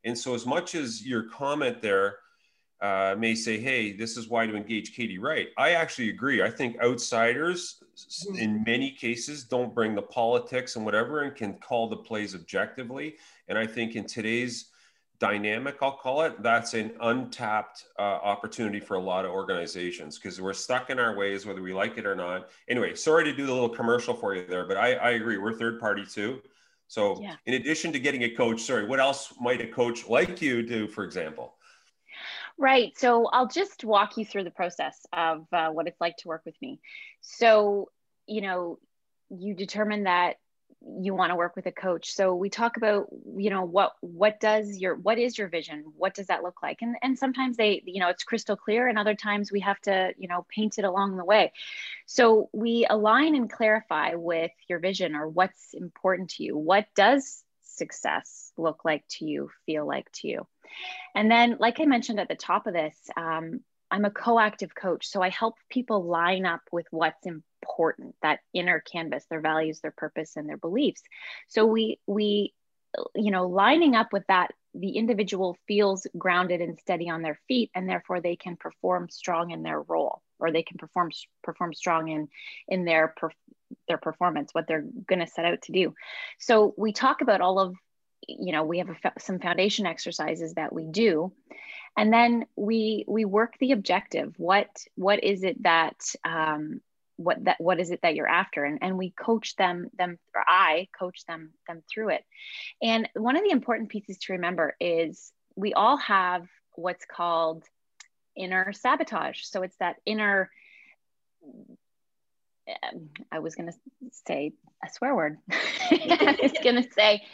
and 0.04 0.16
so 0.16 0.34
as 0.34 0.46
much 0.46 0.74
as 0.74 1.06
your 1.06 1.24
comment 1.24 1.80
there 1.80 2.16
uh, 2.80 3.14
may 3.18 3.34
say, 3.34 3.58
"Hey, 3.58 3.92
this 3.92 4.16
is 4.16 4.28
why 4.28 4.46
to 4.46 4.54
engage 4.54 4.94
Katie 4.94 5.18
Wright," 5.18 5.48
I 5.56 5.70
actually 5.70 6.10
agree. 6.10 6.42
I 6.42 6.50
think 6.50 6.80
outsiders, 6.82 7.82
in 8.36 8.62
many 8.64 8.90
cases, 8.90 9.44
don't 9.44 9.74
bring 9.74 9.94
the 9.94 10.02
politics 10.02 10.76
and 10.76 10.84
whatever, 10.84 11.22
and 11.22 11.34
can 11.34 11.54
call 11.54 11.88
the 11.88 11.96
plays 11.96 12.34
objectively. 12.34 13.16
And 13.48 13.56
I 13.56 13.66
think 13.66 13.96
in 13.96 14.04
today's 14.04 14.70
dynamic, 15.20 15.76
I'll 15.82 15.96
call 15.96 16.22
it, 16.22 16.42
that's 16.42 16.74
an 16.74 16.92
untapped 17.00 17.86
uh, 17.98 18.02
opportunity 18.02 18.80
for 18.80 18.94
a 18.94 19.00
lot 19.00 19.24
of 19.24 19.32
organizations 19.32 20.18
because 20.18 20.40
we're 20.40 20.52
stuck 20.52 20.90
in 20.90 20.98
our 20.98 21.16
ways, 21.16 21.44
whether 21.44 21.60
we 21.60 21.72
like 21.72 21.98
it 21.98 22.06
or 22.06 22.14
not. 22.14 22.50
Anyway, 22.68 22.94
sorry 22.94 23.24
to 23.24 23.32
do 23.34 23.46
the 23.46 23.52
little 23.52 23.68
commercial 23.68 24.14
for 24.14 24.34
you 24.34 24.46
there, 24.46 24.66
but 24.66 24.76
I, 24.76 24.94
I 24.94 25.10
agree. 25.10 25.36
We're 25.36 25.54
third 25.54 25.80
party 25.80 26.04
too. 26.04 26.40
So, 26.86 27.20
yeah. 27.20 27.34
in 27.46 27.54
addition 27.54 27.92
to 27.92 27.98
getting 27.98 28.22
a 28.24 28.30
coach, 28.30 28.62
sorry, 28.62 28.86
what 28.86 29.00
else 29.00 29.34
might 29.40 29.60
a 29.60 29.66
coach 29.66 30.08
like 30.08 30.40
you 30.40 30.62
do, 30.62 30.88
for 30.88 31.04
example? 31.04 31.54
Right. 32.56 32.96
So, 32.96 33.26
I'll 33.26 33.48
just 33.48 33.84
walk 33.84 34.16
you 34.16 34.24
through 34.24 34.44
the 34.44 34.50
process 34.50 35.04
of 35.12 35.46
uh, 35.52 35.68
what 35.70 35.86
it's 35.86 36.00
like 36.00 36.16
to 36.18 36.28
work 36.28 36.42
with 36.46 36.54
me. 36.62 36.80
So, 37.20 37.90
you 38.26 38.40
know, 38.40 38.78
you 39.30 39.54
determine 39.54 40.04
that 40.04 40.36
you 41.00 41.14
want 41.14 41.30
to 41.30 41.36
work 41.36 41.56
with 41.56 41.66
a 41.66 41.72
coach. 41.72 42.12
So 42.12 42.34
we 42.34 42.50
talk 42.50 42.76
about 42.76 43.08
you 43.36 43.50
know 43.50 43.62
what 43.62 43.92
what 44.00 44.40
does 44.40 44.78
your 44.78 44.94
what 44.94 45.18
is 45.18 45.36
your 45.36 45.48
vision? 45.48 45.84
What 45.96 46.14
does 46.14 46.28
that 46.28 46.42
look 46.42 46.62
like? 46.62 46.82
And 46.82 46.96
and 47.02 47.18
sometimes 47.18 47.56
they 47.56 47.82
you 47.84 48.00
know 48.00 48.08
it's 48.08 48.24
crystal 48.24 48.56
clear 48.56 48.88
and 48.88 48.98
other 48.98 49.14
times 49.14 49.50
we 49.50 49.60
have 49.60 49.80
to 49.82 50.12
you 50.18 50.28
know 50.28 50.46
paint 50.48 50.78
it 50.78 50.84
along 50.84 51.16
the 51.16 51.24
way. 51.24 51.52
So 52.06 52.48
we 52.52 52.86
align 52.88 53.34
and 53.34 53.50
clarify 53.50 54.14
with 54.14 54.52
your 54.68 54.78
vision 54.78 55.14
or 55.14 55.28
what's 55.28 55.74
important 55.74 56.30
to 56.30 56.44
you. 56.44 56.56
What 56.56 56.86
does 56.94 57.42
success 57.62 58.52
look 58.56 58.84
like 58.84 59.04
to 59.08 59.24
you 59.24 59.50
feel 59.66 59.86
like 59.86 60.10
to 60.12 60.28
you? 60.28 60.46
And 61.14 61.30
then 61.30 61.56
like 61.58 61.80
i 61.80 61.84
mentioned 61.84 62.20
at 62.20 62.28
the 62.28 62.36
top 62.36 62.66
of 62.66 62.74
this 62.74 62.96
um, 63.16 63.60
i'm 63.90 64.04
a 64.04 64.10
co-active 64.10 64.74
coach 64.74 65.06
so 65.06 65.22
i 65.22 65.28
help 65.28 65.56
people 65.70 66.04
line 66.04 66.46
up 66.46 66.60
with 66.72 66.86
what's 66.90 67.26
important 67.26 68.14
that 68.22 68.40
inner 68.54 68.80
canvas 68.80 69.24
their 69.30 69.40
values 69.40 69.80
their 69.80 69.94
purpose 69.96 70.36
and 70.36 70.48
their 70.48 70.56
beliefs. 70.56 71.02
So 71.48 71.66
we 71.66 71.98
we 72.06 72.54
you 73.14 73.30
know 73.30 73.46
lining 73.46 73.94
up 73.94 74.12
with 74.12 74.24
that 74.28 74.52
the 74.74 74.90
individual 74.90 75.56
feels 75.66 76.06
grounded 76.16 76.60
and 76.60 76.78
steady 76.78 77.08
on 77.08 77.22
their 77.22 77.38
feet 77.48 77.70
and 77.74 77.88
therefore 77.88 78.20
they 78.20 78.36
can 78.36 78.56
perform 78.56 79.08
strong 79.08 79.50
in 79.50 79.62
their 79.62 79.80
role 79.80 80.22
or 80.38 80.52
they 80.52 80.62
can 80.62 80.78
perform 80.78 81.10
perform 81.42 81.74
strong 81.74 82.08
in 82.08 82.28
in 82.68 82.84
their 82.84 83.14
per, 83.16 83.30
their 83.88 83.98
performance 83.98 84.50
what 84.52 84.66
they're 84.66 84.86
going 85.06 85.20
to 85.20 85.26
set 85.26 85.44
out 85.44 85.62
to 85.62 85.72
do. 85.72 85.94
So 86.38 86.74
we 86.76 86.92
talk 86.92 87.20
about 87.20 87.40
all 87.40 87.58
of 87.58 87.74
you 88.26 88.52
know 88.52 88.64
we 88.64 88.78
have 88.78 88.88
a, 88.88 89.12
some 89.18 89.38
foundation 89.38 89.86
exercises 89.86 90.54
that 90.54 90.72
we 90.72 90.86
do 90.86 91.32
and 91.98 92.12
then 92.12 92.46
we 92.54 93.04
we 93.08 93.24
work 93.24 93.54
the 93.58 93.72
objective. 93.72 94.32
What 94.38 94.68
what 94.94 95.24
is 95.24 95.42
it 95.42 95.60
that 95.64 95.96
um, 96.24 96.80
what 97.16 97.44
that 97.44 97.60
what 97.60 97.80
is 97.80 97.90
it 97.90 98.00
that 98.02 98.14
you're 98.14 98.28
after? 98.28 98.64
And, 98.64 98.78
and 98.80 98.96
we 98.96 99.10
coach 99.10 99.56
them 99.56 99.90
them 99.98 100.16
or 100.32 100.44
i 100.46 100.86
coach 100.96 101.26
them 101.26 101.50
them 101.66 101.82
through 101.92 102.10
it. 102.10 102.24
And 102.80 103.08
one 103.14 103.36
of 103.36 103.42
the 103.42 103.50
important 103.50 103.88
pieces 103.88 104.16
to 104.18 104.34
remember 104.34 104.76
is 104.80 105.32
we 105.56 105.74
all 105.74 105.96
have 105.96 106.46
what's 106.76 107.04
called 107.04 107.64
inner 108.36 108.72
sabotage. 108.72 109.42
So 109.42 109.62
it's 109.62 109.76
that 109.78 109.96
inner 110.06 110.50
um, 112.84 113.08
I 113.32 113.40
was 113.40 113.56
going 113.56 113.72
to 113.72 113.78
say 114.26 114.52
a 114.84 114.88
swear 114.92 115.16
word. 115.16 115.38
I 115.50 116.38
was 116.40 116.52
going 116.62 116.80
to 116.80 116.88
say 116.92 117.24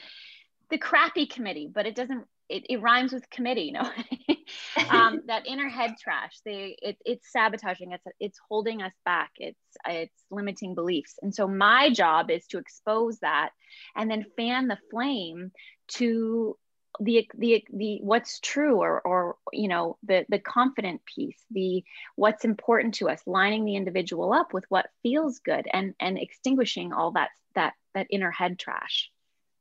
the 0.70 0.78
crappy 0.78 1.26
committee, 1.26 1.70
but 1.72 1.86
it 1.86 1.94
doesn't, 1.94 2.24
it, 2.48 2.64
it 2.68 2.82
rhymes 2.82 3.12
with 3.12 3.28
committee, 3.30 3.62
you 3.62 3.72
know, 3.72 3.90
um, 4.90 5.22
that 5.26 5.46
inner 5.46 5.68
head 5.68 5.94
trash, 6.00 6.38
they, 6.44 6.76
it, 6.80 6.96
it's 7.04 7.32
sabotaging, 7.32 7.92
it's, 7.92 8.04
it's 8.20 8.38
holding 8.48 8.82
us 8.82 8.92
back. 9.04 9.30
It's, 9.38 9.58
it's 9.88 10.24
limiting 10.30 10.74
beliefs. 10.74 11.14
And 11.22 11.34
so 11.34 11.46
my 11.46 11.90
job 11.90 12.30
is 12.30 12.46
to 12.48 12.58
expose 12.58 13.18
that 13.20 13.50
and 13.96 14.10
then 14.10 14.26
fan 14.36 14.68
the 14.68 14.78
flame 14.90 15.52
to 15.88 16.56
the 17.00 17.28
the 17.36 17.64
the 17.72 17.98
what's 18.02 18.38
true 18.38 18.76
or 18.76 19.00
or 19.00 19.36
you 19.52 19.66
know 19.66 19.98
the 20.04 20.24
the 20.28 20.38
confident 20.38 21.00
piece 21.04 21.42
the 21.50 21.82
what's 22.14 22.44
important 22.44 22.94
to 22.94 23.08
us 23.08 23.20
lining 23.26 23.64
the 23.64 23.74
individual 23.74 24.32
up 24.32 24.52
with 24.54 24.64
what 24.68 24.86
feels 25.02 25.40
good 25.40 25.66
and 25.72 25.94
and 25.98 26.18
extinguishing 26.18 26.92
all 26.92 27.10
that 27.10 27.30
that 27.56 27.74
that 27.94 28.06
inner 28.10 28.30
head 28.30 28.58
trash 28.58 29.10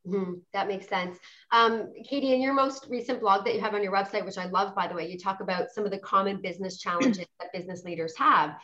mm-hmm. 0.08 0.34
that 0.54 0.68
makes 0.68 0.88
sense 0.88 1.18
um, 1.52 1.92
katie 2.08 2.34
in 2.34 2.42
your 2.42 2.54
most 2.54 2.88
recent 2.90 3.20
blog 3.20 3.46
that 3.46 3.56
you 3.56 3.62
have 3.62 3.74
on 3.74 3.84
your 3.84 3.94
website 3.94 4.26
which 4.26 4.38
i 4.38 4.46
love 4.46 4.76
by 4.76 4.88
the 4.88 4.96
way 4.96 5.10
you 5.10 5.18
talk 5.18 5.40
about 5.42 5.70
some 5.72 5.86
of 5.86 5.92
the 5.92 6.00
common 6.00 6.42
business 6.42 6.78
challenges 6.78 7.26
that 7.40 7.54
business 7.54 7.84
leaders 7.84 8.16
have 8.18 8.56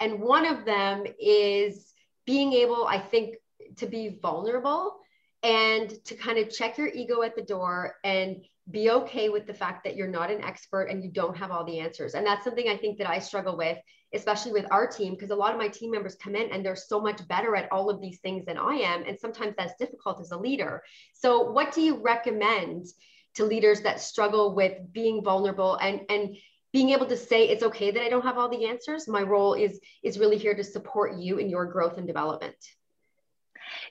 and 0.00 0.20
one 0.20 0.46
of 0.46 0.64
them 0.64 1.04
is 1.20 1.92
being 2.26 2.52
able 2.52 2.86
i 2.86 2.98
think 2.98 3.36
to 3.76 3.86
be 3.86 4.18
vulnerable 4.20 4.96
and 5.42 5.90
to 6.04 6.14
kind 6.14 6.38
of 6.38 6.50
check 6.50 6.78
your 6.78 6.88
ego 6.88 7.22
at 7.22 7.36
the 7.36 7.42
door 7.42 7.94
and 8.04 8.44
be 8.70 8.90
okay 8.90 9.28
with 9.28 9.46
the 9.46 9.54
fact 9.54 9.84
that 9.84 9.96
you're 9.96 10.08
not 10.08 10.30
an 10.30 10.42
expert 10.42 10.84
and 10.84 11.02
you 11.02 11.10
don't 11.10 11.36
have 11.36 11.50
all 11.50 11.64
the 11.64 11.78
answers. 11.78 12.14
And 12.14 12.26
that's 12.26 12.44
something 12.44 12.68
I 12.68 12.76
think 12.76 12.98
that 12.98 13.08
I 13.08 13.18
struggle 13.18 13.56
with, 13.56 13.78
especially 14.14 14.52
with 14.52 14.66
our 14.70 14.86
team, 14.86 15.14
because 15.14 15.30
a 15.30 15.36
lot 15.36 15.52
of 15.52 15.58
my 15.58 15.68
team 15.68 15.90
members 15.90 16.16
come 16.16 16.34
in 16.34 16.50
and 16.50 16.64
they're 16.64 16.76
so 16.76 17.00
much 17.00 17.26
better 17.28 17.56
at 17.56 17.70
all 17.72 17.88
of 17.88 18.00
these 18.00 18.18
things 18.18 18.44
than 18.44 18.58
I 18.58 18.74
am. 18.74 19.04
And 19.06 19.18
sometimes 19.18 19.54
that's 19.56 19.78
difficult 19.78 20.20
as 20.20 20.32
a 20.32 20.38
leader. 20.38 20.82
So, 21.14 21.50
what 21.50 21.72
do 21.72 21.80
you 21.80 21.96
recommend 21.96 22.86
to 23.34 23.44
leaders 23.44 23.82
that 23.82 24.00
struggle 24.00 24.54
with 24.54 24.92
being 24.92 25.22
vulnerable 25.22 25.76
and, 25.76 26.02
and 26.10 26.36
being 26.72 26.90
able 26.90 27.06
to 27.06 27.16
say 27.16 27.48
it's 27.48 27.62
okay 27.62 27.90
that 27.90 28.02
I 28.02 28.10
don't 28.10 28.24
have 28.24 28.36
all 28.36 28.50
the 28.50 28.66
answers? 28.66 29.08
My 29.08 29.22
role 29.22 29.54
is, 29.54 29.80
is 30.02 30.18
really 30.18 30.36
here 30.36 30.54
to 30.54 30.64
support 30.64 31.16
you 31.16 31.38
in 31.38 31.48
your 31.48 31.64
growth 31.64 31.96
and 31.96 32.06
development. 32.06 32.56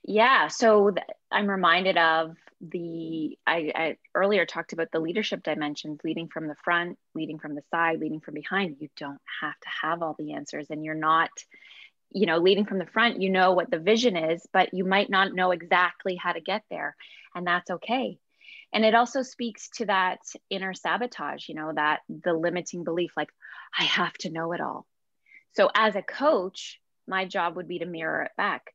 Yeah. 0.04 0.50
So 0.50 0.92
th- 0.92 1.06
I'm 1.32 1.50
reminded 1.50 1.98
of 1.98 2.36
the, 2.62 3.38
I, 3.46 3.72
I, 3.76 3.98
earlier 4.16 4.46
talked 4.46 4.74
about 4.74 4.92
the 4.92 5.00
leadership 5.00 5.44
dimensions 5.44 6.00
leading 6.04 6.28
from 6.28 6.48
the 6.48 6.56
front, 6.64 6.98
leading 7.14 7.40
from 7.40 7.56
the 7.56 7.64
side, 7.72 8.00
leading 8.00 8.20
from 8.20 8.34
behind. 8.34 8.78
You 8.80 8.90
don't 8.98 9.22
have 9.42 9.60
to 9.60 9.70
have 9.84 10.02
all 10.02 10.16
the 10.18 10.34
answers 10.34 10.68
and 10.70 10.84
you're 10.84 10.96
not, 10.96 11.30
you 12.10 12.26
know, 12.26 12.38
leading 12.38 12.66
from 12.66 12.80
the 12.80 12.86
front, 12.86 13.22
you 13.22 13.30
know 13.30 13.54
what 13.54 13.70
the 13.70 13.80
vision 13.80 14.16
is, 14.16 14.46
but 14.52 14.74
you 14.74 14.86
might 14.86 15.10
not 15.10 15.34
know 15.34 15.52
exactly 15.52 16.16
how 16.16 16.34
to 16.34 16.42
get 16.42 16.64
there. 16.70 16.96
And 17.36 17.46
that's 17.46 17.70
okay. 17.70 18.18
And 18.74 18.84
it 18.84 18.96
also 18.96 19.22
speaks 19.22 19.70
to 19.76 19.86
that 19.86 20.20
inner 20.50 20.74
sabotage, 20.74 21.48
you 21.48 21.56
know, 21.56 21.72
that 21.76 22.02
the 22.10 22.34
limiting 22.34 22.84
belief, 22.84 23.12
like, 23.16 23.30
I 23.78 23.84
have 23.84 24.14
to 24.20 24.30
know 24.30 24.52
it 24.54 24.62
all. 24.62 24.86
So 25.56 25.70
as 25.74 25.96
a 25.96 26.02
coach, 26.02 26.80
my 27.08 27.26
job 27.26 27.56
would 27.56 27.68
be 27.68 27.80
to 27.80 27.86
mirror 27.86 28.24
it 28.24 28.32
back 28.36 28.74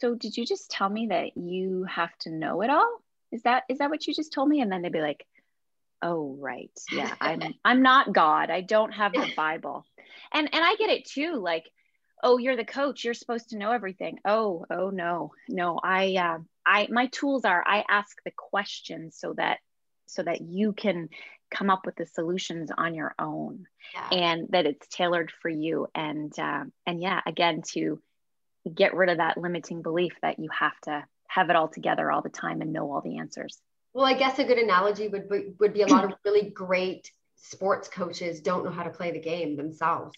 so 0.00 0.14
did 0.14 0.36
you 0.36 0.46
just 0.46 0.70
tell 0.70 0.88
me 0.88 1.08
that 1.08 1.36
you 1.36 1.84
have 1.84 2.16
to 2.20 2.30
know 2.30 2.62
it 2.62 2.70
all? 2.70 3.02
Is 3.32 3.42
that 3.42 3.64
is 3.68 3.78
that 3.78 3.90
what 3.90 4.06
you 4.06 4.14
just 4.14 4.32
told 4.32 4.48
me? 4.48 4.60
And 4.60 4.72
then 4.72 4.82
they'd 4.82 4.92
be 4.92 5.00
like 5.00 5.26
oh 6.02 6.36
right. 6.40 6.70
Yeah 6.90 7.14
i'm 7.20 7.42
i'm 7.64 7.82
not 7.82 8.12
god. 8.12 8.50
I 8.50 8.62
don't 8.62 8.92
have 8.92 9.12
the 9.12 9.30
bible. 9.36 9.84
And 10.32 10.48
and 10.52 10.64
i 10.64 10.74
get 10.76 10.90
it 10.90 11.04
too 11.04 11.34
like 11.36 11.70
oh 12.22 12.38
you're 12.38 12.56
the 12.56 12.64
coach. 12.64 13.04
You're 13.04 13.14
supposed 13.14 13.50
to 13.50 13.58
know 13.58 13.72
everything. 13.72 14.18
Oh 14.24 14.64
oh 14.70 14.90
no. 14.90 15.32
No 15.48 15.78
i 15.82 16.16
uh, 16.16 16.38
i 16.64 16.88
my 16.90 17.06
tools 17.06 17.44
are 17.44 17.62
i 17.66 17.84
ask 17.88 18.16
the 18.24 18.32
questions 18.36 19.16
so 19.18 19.34
that 19.34 19.58
so 20.06 20.22
that 20.22 20.40
you 20.40 20.72
can 20.72 21.08
come 21.50 21.68
up 21.68 21.84
with 21.84 21.96
the 21.96 22.06
solutions 22.06 22.70
on 22.76 22.94
your 22.94 23.14
own 23.18 23.66
yeah. 23.92 24.08
and 24.10 24.48
that 24.50 24.66
it's 24.66 24.86
tailored 24.88 25.32
for 25.42 25.48
you. 25.48 25.88
And 25.94 26.32
uh, 26.38 26.64
and 26.86 27.02
yeah 27.02 27.20
again 27.26 27.62
to 27.72 28.00
get 28.68 28.94
rid 28.94 29.08
of 29.08 29.18
that 29.18 29.38
limiting 29.38 29.82
belief 29.82 30.12
that 30.22 30.38
you 30.38 30.48
have 30.50 30.78
to 30.82 31.04
have 31.28 31.50
it 31.50 31.56
all 31.56 31.68
together 31.68 32.10
all 32.10 32.22
the 32.22 32.28
time 32.28 32.60
and 32.60 32.72
know 32.72 32.92
all 32.92 33.00
the 33.00 33.18
answers. 33.18 33.58
Well, 33.92 34.04
I 34.04 34.14
guess 34.14 34.38
a 34.38 34.44
good 34.44 34.58
analogy 34.58 35.08
would 35.08 35.28
be, 35.28 35.52
would 35.58 35.72
be 35.72 35.82
a 35.82 35.86
lot 35.86 36.04
of 36.04 36.12
really 36.24 36.50
great 36.50 37.10
sports 37.36 37.88
coaches 37.88 38.40
don't 38.40 38.64
know 38.64 38.70
how 38.70 38.82
to 38.82 38.90
play 38.90 39.10
the 39.12 39.20
game 39.20 39.56
themselves. 39.56 40.16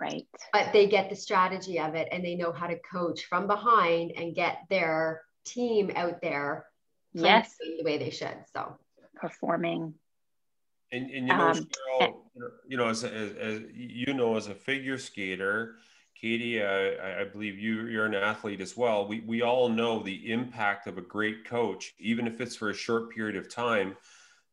Right. 0.00 0.26
But 0.52 0.72
they 0.72 0.88
get 0.88 1.08
the 1.08 1.16
strategy 1.16 1.78
of 1.78 1.94
it 1.94 2.08
and 2.12 2.24
they 2.24 2.34
know 2.34 2.52
how 2.52 2.66
to 2.66 2.78
coach 2.78 3.24
from 3.24 3.46
behind 3.46 4.12
and 4.16 4.34
get 4.34 4.58
their 4.68 5.22
team 5.44 5.90
out 5.94 6.20
there 6.20 6.66
yes 7.14 7.54
the 7.78 7.84
way 7.84 7.96
they 7.96 8.10
should. 8.10 8.36
So 8.52 8.76
performing. 9.14 9.94
And, 10.92 11.10
and 11.10 11.28
you 11.28 11.34
know, 11.34 11.48
um, 11.48 11.68
Cheryl, 12.00 12.14
you 12.68 12.76
know, 12.76 12.88
as, 12.88 13.02
as, 13.04 13.32
as 13.32 13.60
you 13.74 14.14
know, 14.14 14.36
as 14.36 14.48
a 14.48 14.54
figure 14.54 14.98
skater, 14.98 15.76
Katie, 16.18 16.62
uh, 16.62 17.20
I 17.20 17.24
believe 17.24 17.58
you, 17.58 17.86
you're 17.86 18.06
an 18.06 18.14
athlete 18.14 18.60
as 18.60 18.76
well. 18.76 19.06
We, 19.06 19.20
we 19.20 19.42
all 19.42 19.68
know 19.68 20.02
the 20.02 20.32
impact 20.32 20.86
of 20.86 20.96
a 20.96 21.02
great 21.02 21.44
coach, 21.44 21.94
even 21.98 22.26
if 22.26 22.40
it's 22.40 22.56
for 22.56 22.70
a 22.70 22.74
short 22.74 23.10
period 23.10 23.36
of 23.36 23.52
time, 23.52 23.96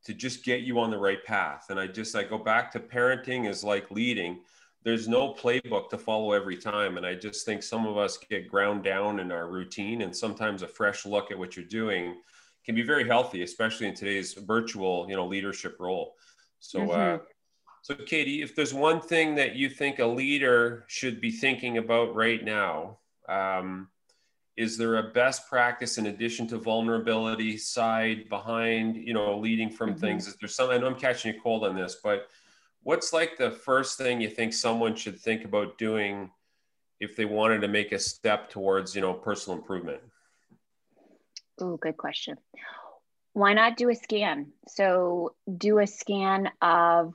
to 0.03 0.13
just 0.13 0.43
get 0.43 0.61
you 0.61 0.79
on 0.79 0.91
the 0.91 0.97
right 0.97 1.23
path. 1.23 1.67
And 1.69 1.79
I 1.79 1.87
just, 1.87 2.15
I 2.15 2.23
go 2.23 2.37
back 2.37 2.71
to 2.73 2.79
parenting 2.79 3.49
is 3.49 3.63
like 3.63 3.89
leading. 3.91 4.41
There's 4.83 5.07
no 5.07 5.33
playbook 5.33 5.89
to 5.91 5.97
follow 5.97 6.33
every 6.33 6.57
time. 6.57 6.97
And 6.97 7.05
I 7.05 7.15
just 7.15 7.45
think 7.45 7.63
some 7.63 7.87
of 7.87 7.97
us 7.97 8.17
get 8.17 8.49
ground 8.49 8.83
down 8.83 9.21
in 9.21 9.31
our 9.31 9.47
routine, 9.47 10.01
and 10.01 10.13
sometimes 10.13 10.61
a 10.61 10.67
fresh 10.67 11.05
look 11.05 11.31
at 11.31 11.39
what 11.39 11.55
you're 11.55 11.65
doing 11.65 12.17
can 12.65 12.75
be 12.75 12.81
very 12.81 13.07
healthy, 13.07 13.43
especially 13.43 13.87
in 13.87 13.93
today's 13.93 14.33
virtual, 14.33 15.05
you 15.09 15.15
know, 15.15 15.25
leadership 15.25 15.77
role. 15.79 16.15
So, 16.59 16.91
uh, 16.91 16.97
mm-hmm. 16.97 17.15
uh, 17.15 17.25
so, 17.83 17.95
Katie, 17.95 18.41
if 18.41 18.55
there's 18.55 18.73
one 18.73 19.01
thing 19.01 19.35
that 19.35 19.57
you 19.57 19.69
think 19.69 19.99
a 19.99 20.05
leader 20.05 20.85
should 20.87 21.19
be 21.19 21.29
thinking 21.29 21.79
about 21.79 22.15
right 22.15 22.41
now, 22.41 22.99
um, 23.27 23.89
is 24.55 24.77
there 24.77 24.99
a 24.99 25.11
best 25.11 25.49
practice 25.49 25.97
in 25.97 26.05
addition 26.05 26.47
to 26.47 26.57
vulnerability 26.57 27.57
side 27.57 28.29
behind, 28.29 28.95
you 28.95 29.13
know, 29.13 29.37
leading 29.37 29.69
from 29.69 29.89
mm-hmm. 29.89 29.99
things? 29.99 30.27
Is 30.27 30.37
there 30.37 30.47
something? 30.47 30.77
I 30.77 30.79
know 30.79 30.87
I'm 30.87 30.95
catching 30.95 31.35
a 31.35 31.39
cold 31.41 31.65
on 31.65 31.75
this, 31.75 31.97
but 32.01 32.29
what's 32.83 33.11
like 33.11 33.37
the 33.37 33.51
first 33.51 33.97
thing 33.97 34.21
you 34.21 34.29
think 34.29 34.53
someone 34.53 34.95
should 34.95 35.19
think 35.19 35.43
about 35.43 35.77
doing 35.77 36.31
if 37.01 37.17
they 37.17 37.25
wanted 37.25 37.59
to 37.63 37.67
make 37.67 37.91
a 37.91 37.99
step 37.99 38.49
towards, 38.49 38.95
you 38.95 39.01
know, 39.01 39.13
personal 39.13 39.59
improvement? 39.59 39.99
Oh, 41.59 41.75
good 41.75 41.97
question. 41.97 42.37
Why 43.33 43.53
not 43.53 43.75
do 43.75 43.89
a 43.89 43.95
scan? 43.95 44.53
So, 44.69 45.35
do 45.57 45.79
a 45.79 45.87
scan 45.87 46.49
of 46.61 47.13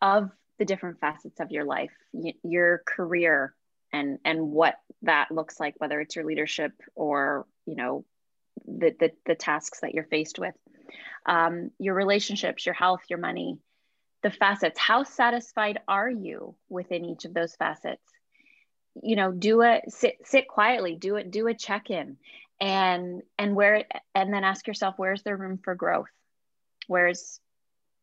of 0.00 0.30
the 0.58 0.64
different 0.64 1.00
facets 1.00 1.40
of 1.40 1.50
your 1.50 1.64
life, 1.64 1.92
y- 2.12 2.34
your 2.42 2.82
career, 2.86 3.54
and 3.92 4.18
and 4.24 4.50
what 4.50 4.74
that 5.02 5.30
looks 5.30 5.60
like, 5.60 5.74
whether 5.78 6.00
it's 6.00 6.16
your 6.16 6.24
leadership 6.24 6.72
or 6.94 7.46
you 7.66 7.76
know 7.76 8.04
the 8.66 8.94
the, 8.98 9.12
the 9.26 9.34
tasks 9.34 9.80
that 9.80 9.94
you're 9.94 10.04
faced 10.04 10.38
with, 10.38 10.54
um, 11.26 11.70
your 11.78 11.94
relationships, 11.94 12.66
your 12.66 12.74
health, 12.74 13.02
your 13.08 13.18
money, 13.18 13.58
the 14.22 14.30
facets. 14.30 14.78
How 14.78 15.02
satisfied 15.04 15.80
are 15.86 16.10
you 16.10 16.54
within 16.68 17.04
each 17.04 17.24
of 17.24 17.34
those 17.34 17.54
facets? 17.54 18.02
You 19.02 19.16
know, 19.16 19.30
do 19.32 19.62
a 19.62 19.82
sit 19.88 20.18
sit 20.24 20.48
quietly, 20.48 20.96
do 20.96 21.16
it, 21.16 21.30
do 21.30 21.46
a 21.48 21.54
check 21.54 21.90
in, 21.90 22.16
and 22.60 23.22
and 23.38 23.54
where 23.54 23.84
and 24.14 24.32
then 24.32 24.44
ask 24.44 24.66
yourself, 24.66 24.94
where's 24.96 25.22
there 25.22 25.36
room 25.36 25.58
for 25.62 25.74
growth? 25.74 26.08
Where's 26.86 27.40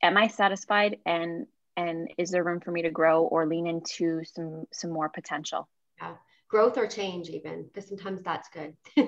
am 0.01 0.17
I 0.17 0.27
satisfied 0.27 0.97
and 1.05 1.47
and 1.77 2.09
is 2.17 2.31
there 2.31 2.43
room 2.43 2.59
for 2.59 2.71
me 2.71 2.83
to 2.83 2.91
grow 2.91 3.23
or 3.23 3.45
lean 3.45 3.67
into 3.67 4.23
some 4.25 4.65
some 4.71 4.91
more 4.91 5.09
potential? 5.09 5.67
Yeah. 6.01 6.15
Growth 6.49 6.77
or 6.77 6.85
change 6.85 7.29
even 7.29 7.63
because 7.63 7.87
sometimes 7.87 8.21
that's 8.21 8.47
good. 8.49 8.75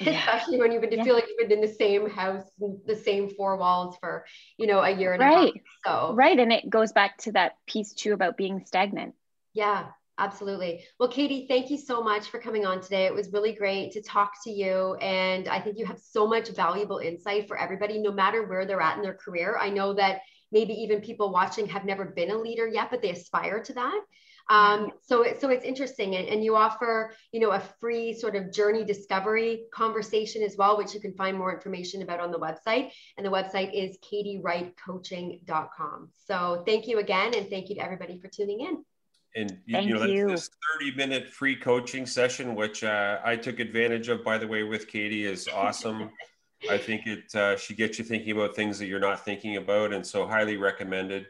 Especially 0.00 0.58
when 0.58 0.72
you've 0.72 0.80
been 0.80 0.92
yeah. 0.92 1.04
feel 1.04 1.14
like 1.14 1.26
you've 1.28 1.48
been 1.48 1.58
in 1.58 1.60
the 1.60 1.72
same 1.72 2.08
house 2.08 2.44
the 2.86 2.96
same 2.96 3.28
four 3.30 3.56
walls 3.56 3.96
for 4.00 4.24
you 4.56 4.66
know 4.66 4.80
a 4.80 4.90
year 4.90 5.12
and 5.12 5.22
right. 5.22 5.52
a 5.54 5.58
half. 5.86 6.08
So 6.10 6.14
right 6.14 6.38
and 6.38 6.52
it 6.52 6.68
goes 6.68 6.92
back 6.92 7.18
to 7.18 7.32
that 7.32 7.52
piece 7.66 7.92
too 7.92 8.14
about 8.14 8.36
being 8.36 8.64
stagnant. 8.66 9.14
Yeah 9.52 9.86
absolutely. 10.18 10.84
Well 10.98 11.08
katie 11.08 11.46
thank 11.46 11.70
you 11.70 11.78
so 11.78 12.02
much 12.02 12.30
for 12.30 12.40
coming 12.40 12.66
on 12.66 12.80
today. 12.80 13.06
It 13.06 13.14
was 13.14 13.32
really 13.32 13.52
great 13.52 13.92
to 13.92 14.02
talk 14.02 14.32
to 14.44 14.50
you 14.50 14.94
and 14.96 15.46
i 15.48 15.60
think 15.60 15.78
you 15.78 15.86
have 15.86 15.98
so 15.98 16.26
much 16.26 16.48
valuable 16.48 16.98
insight 16.98 17.46
for 17.46 17.58
everybody 17.58 17.98
no 17.98 18.10
matter 18.12 18.46
where 18.46 18.66
they're 18.66 18.80
at 18.80 18.96
in 18.96 19.02
their 19.02 19.14
career. 19.14 19.56
I 19.60 19.70
know 19.70 19.94
that 19.94 20.20
maybe 20.52 20.74
even 20.74 21.00
people 21.00 21.32
watching 21.32 21.66
have 21.68 21.84
never 21.84 22.04
been 22.04 22.30
a 22.30 22.36
leader 22.36 22.66
yet, 22.66 22.90
but 22.90 23.00
they 23.02 23.10
aspire 23.10 23.62
to 23.62 23.72
that. 23.74 24.00
Um, 24.48 24.90
so, 25.00 25.22
it, 25.22 25.40
so 25.40 25.48
it's 25.48 25.64
interesting, 25.64 26.16
and, 26.16 26.28
and 26.28 26.44
you 26.44 26.56
offer, 26.56 27.12
you 27.30 27.38
know, 27.38 27.52
a 27.52 27.60
free 27.80 28.12
sort 28.12 28.34
of 28.34 28.52
journey 28.52 28.84
discovery 28.84 29.66
conversation 29.72 30.42
as 30.42 30.56
well, 30.56 30.76
which 30.76 30.92
you 30.92 30.98
can 31.00 31.14
find 31.14 31.38
more 31.38 31.54
information 31.54 32.02
about 32.02 32.18
on 32.18 32.32
the 32.32 32.38
website. 32.38 32.90
And 33.16 33.24
the 33.24 33.30
website 33.30 33.72
is 33.72 33.96
katiewrightcoaching.com. 33.98 36.08
So, 36.26 36.64
thank 36.66 36.88
you 36.88 36.98
again, 36.98 37.32
and 37.36 37.48
thank 37.48 37.68
you 37.68 37.76
to 37.76 37.80
everybody 37.80 38.18
for 38.18 38.26
tuning 38.26 38.62
in. 38.62 38.84
And 39.36 39.60
you, 39.64 39.78
you 39.78 39.94
know, 39.94 40.04
you. 40.04 40.26
this 40.28 40.50
30 40.78 40.96
minute 40.96 41.28
free 41.28 41.54
coaching 41.54 42.04
session, 42.04 42.56
which 42.56 42.82
uh, 42.82 43.20
I 43.24 43.36
took 43.36 43.60
advantage 43.60 44.08
of, 44.08 44.24
by 44.24 44.38
the 44.38 44.48
way, 44.48 44.64
with 44.64 44.88
Katie 44.88 45.26
is 45.26 45.46
awesome. 45.48 46.10
I 46.68 46.78
think 46.78 47.06
it, 47.06 47.34
uh, 47.34 47.56
she 47.56 47.74
gets 47.74 47.98
you 47.98 48.04
thinking 48.04 48.32
about 48.32 48.54
things 48.54 48.78
that 48.78 48.86
you're 48.86 49.00
not 49.00 49.24
thinking 49.24 49.56
about. 49.56 49.92
And 49.92 50.06
so 50.06 50.26
highly 50.26 50.56
recommended. 50.56 51.26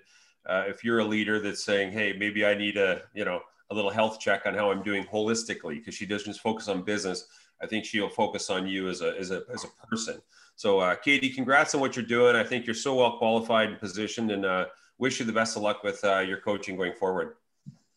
Uh, 0.47 0.65
if 0.67 0.83
you're 0.83 1.01
a 1.01 1.05
leader 1.05 1.39
that's 1.39 1.63
saying, 1.63 1.93
Hey, 1.93 2.15
maybe 2.19 2.45
I 2.45 2.55
need 2.55 2.77
a, 2.77 3.03
you 3.15 3.25
know, 3.25 3.41
a 3.71 3.75
little 3.75 3.91
health 3.91 4.19
check 4.19 4.43
on 4.47 4.55
how 4.55 4.71
I'm 4.71 4.83
doing 4.83 5.05
holistically, 5.05 5.77
because 5.77 5.95
she 5.95 6.07
doesn't 6.07 6.27
just 6.27 6.41
focus 6.41 6.67
on 6.69 6.83
business. 6.83 7.27
I 7.63 7.67
think 7.67 7.85
she'll 7.85 8.09
focus 8.09 8.51
on 8.51 8.67
you 8.67 8.89
as 8.89 9.03
a, 9.03 9.17
as 9.19 9.31
a, 9.31 9.43
as 9.53 9.65
a 9.65 9.87
person. 9.87 10.21
So 10.57 10.81
uh, 10.81 10.95
Katie, 10.97 11.31
congrats 11.31 11.75
on 11.75 11.81
what 11.81 11.95
you're 11.95 12.05
doing. 12.05 12.35
I 12.35 12.43
think 12.43 12.67
you're 12.67 12.75
so 12.75 12.97
well 12.97 13.19
qualified 13.19 13.69
and 13.69 13.79
positioned 13.79 14.31
and 14.31 14.45
uh, 14.45 14.67
wish 14.99 15.21
you 15.21 15.27
the 15.27 15.33
best 15.33 15.57
of 15.57 15.63
luck 15.63 15.85
with 15.85 16.03
uh, 16.05 16.19
your 16.19 16.39
coaching 16.39 16.77
going 16.77 16.95
forward. 16.95 17.37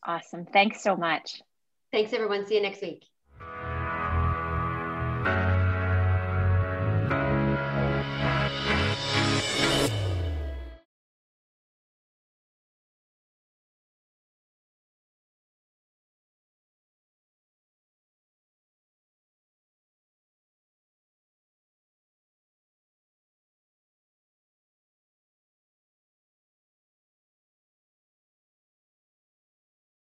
Awesome. 0.06 0.46
Thanks 0.46 0.84
so 0.84 0.96
much. 0.96 1.42
Thanks, 1.92 2.14
everyone. 2.14 2.46
See 2.46 2.56
you 2.56 2.62
next 2.62 2.82
week. 2.82 3.06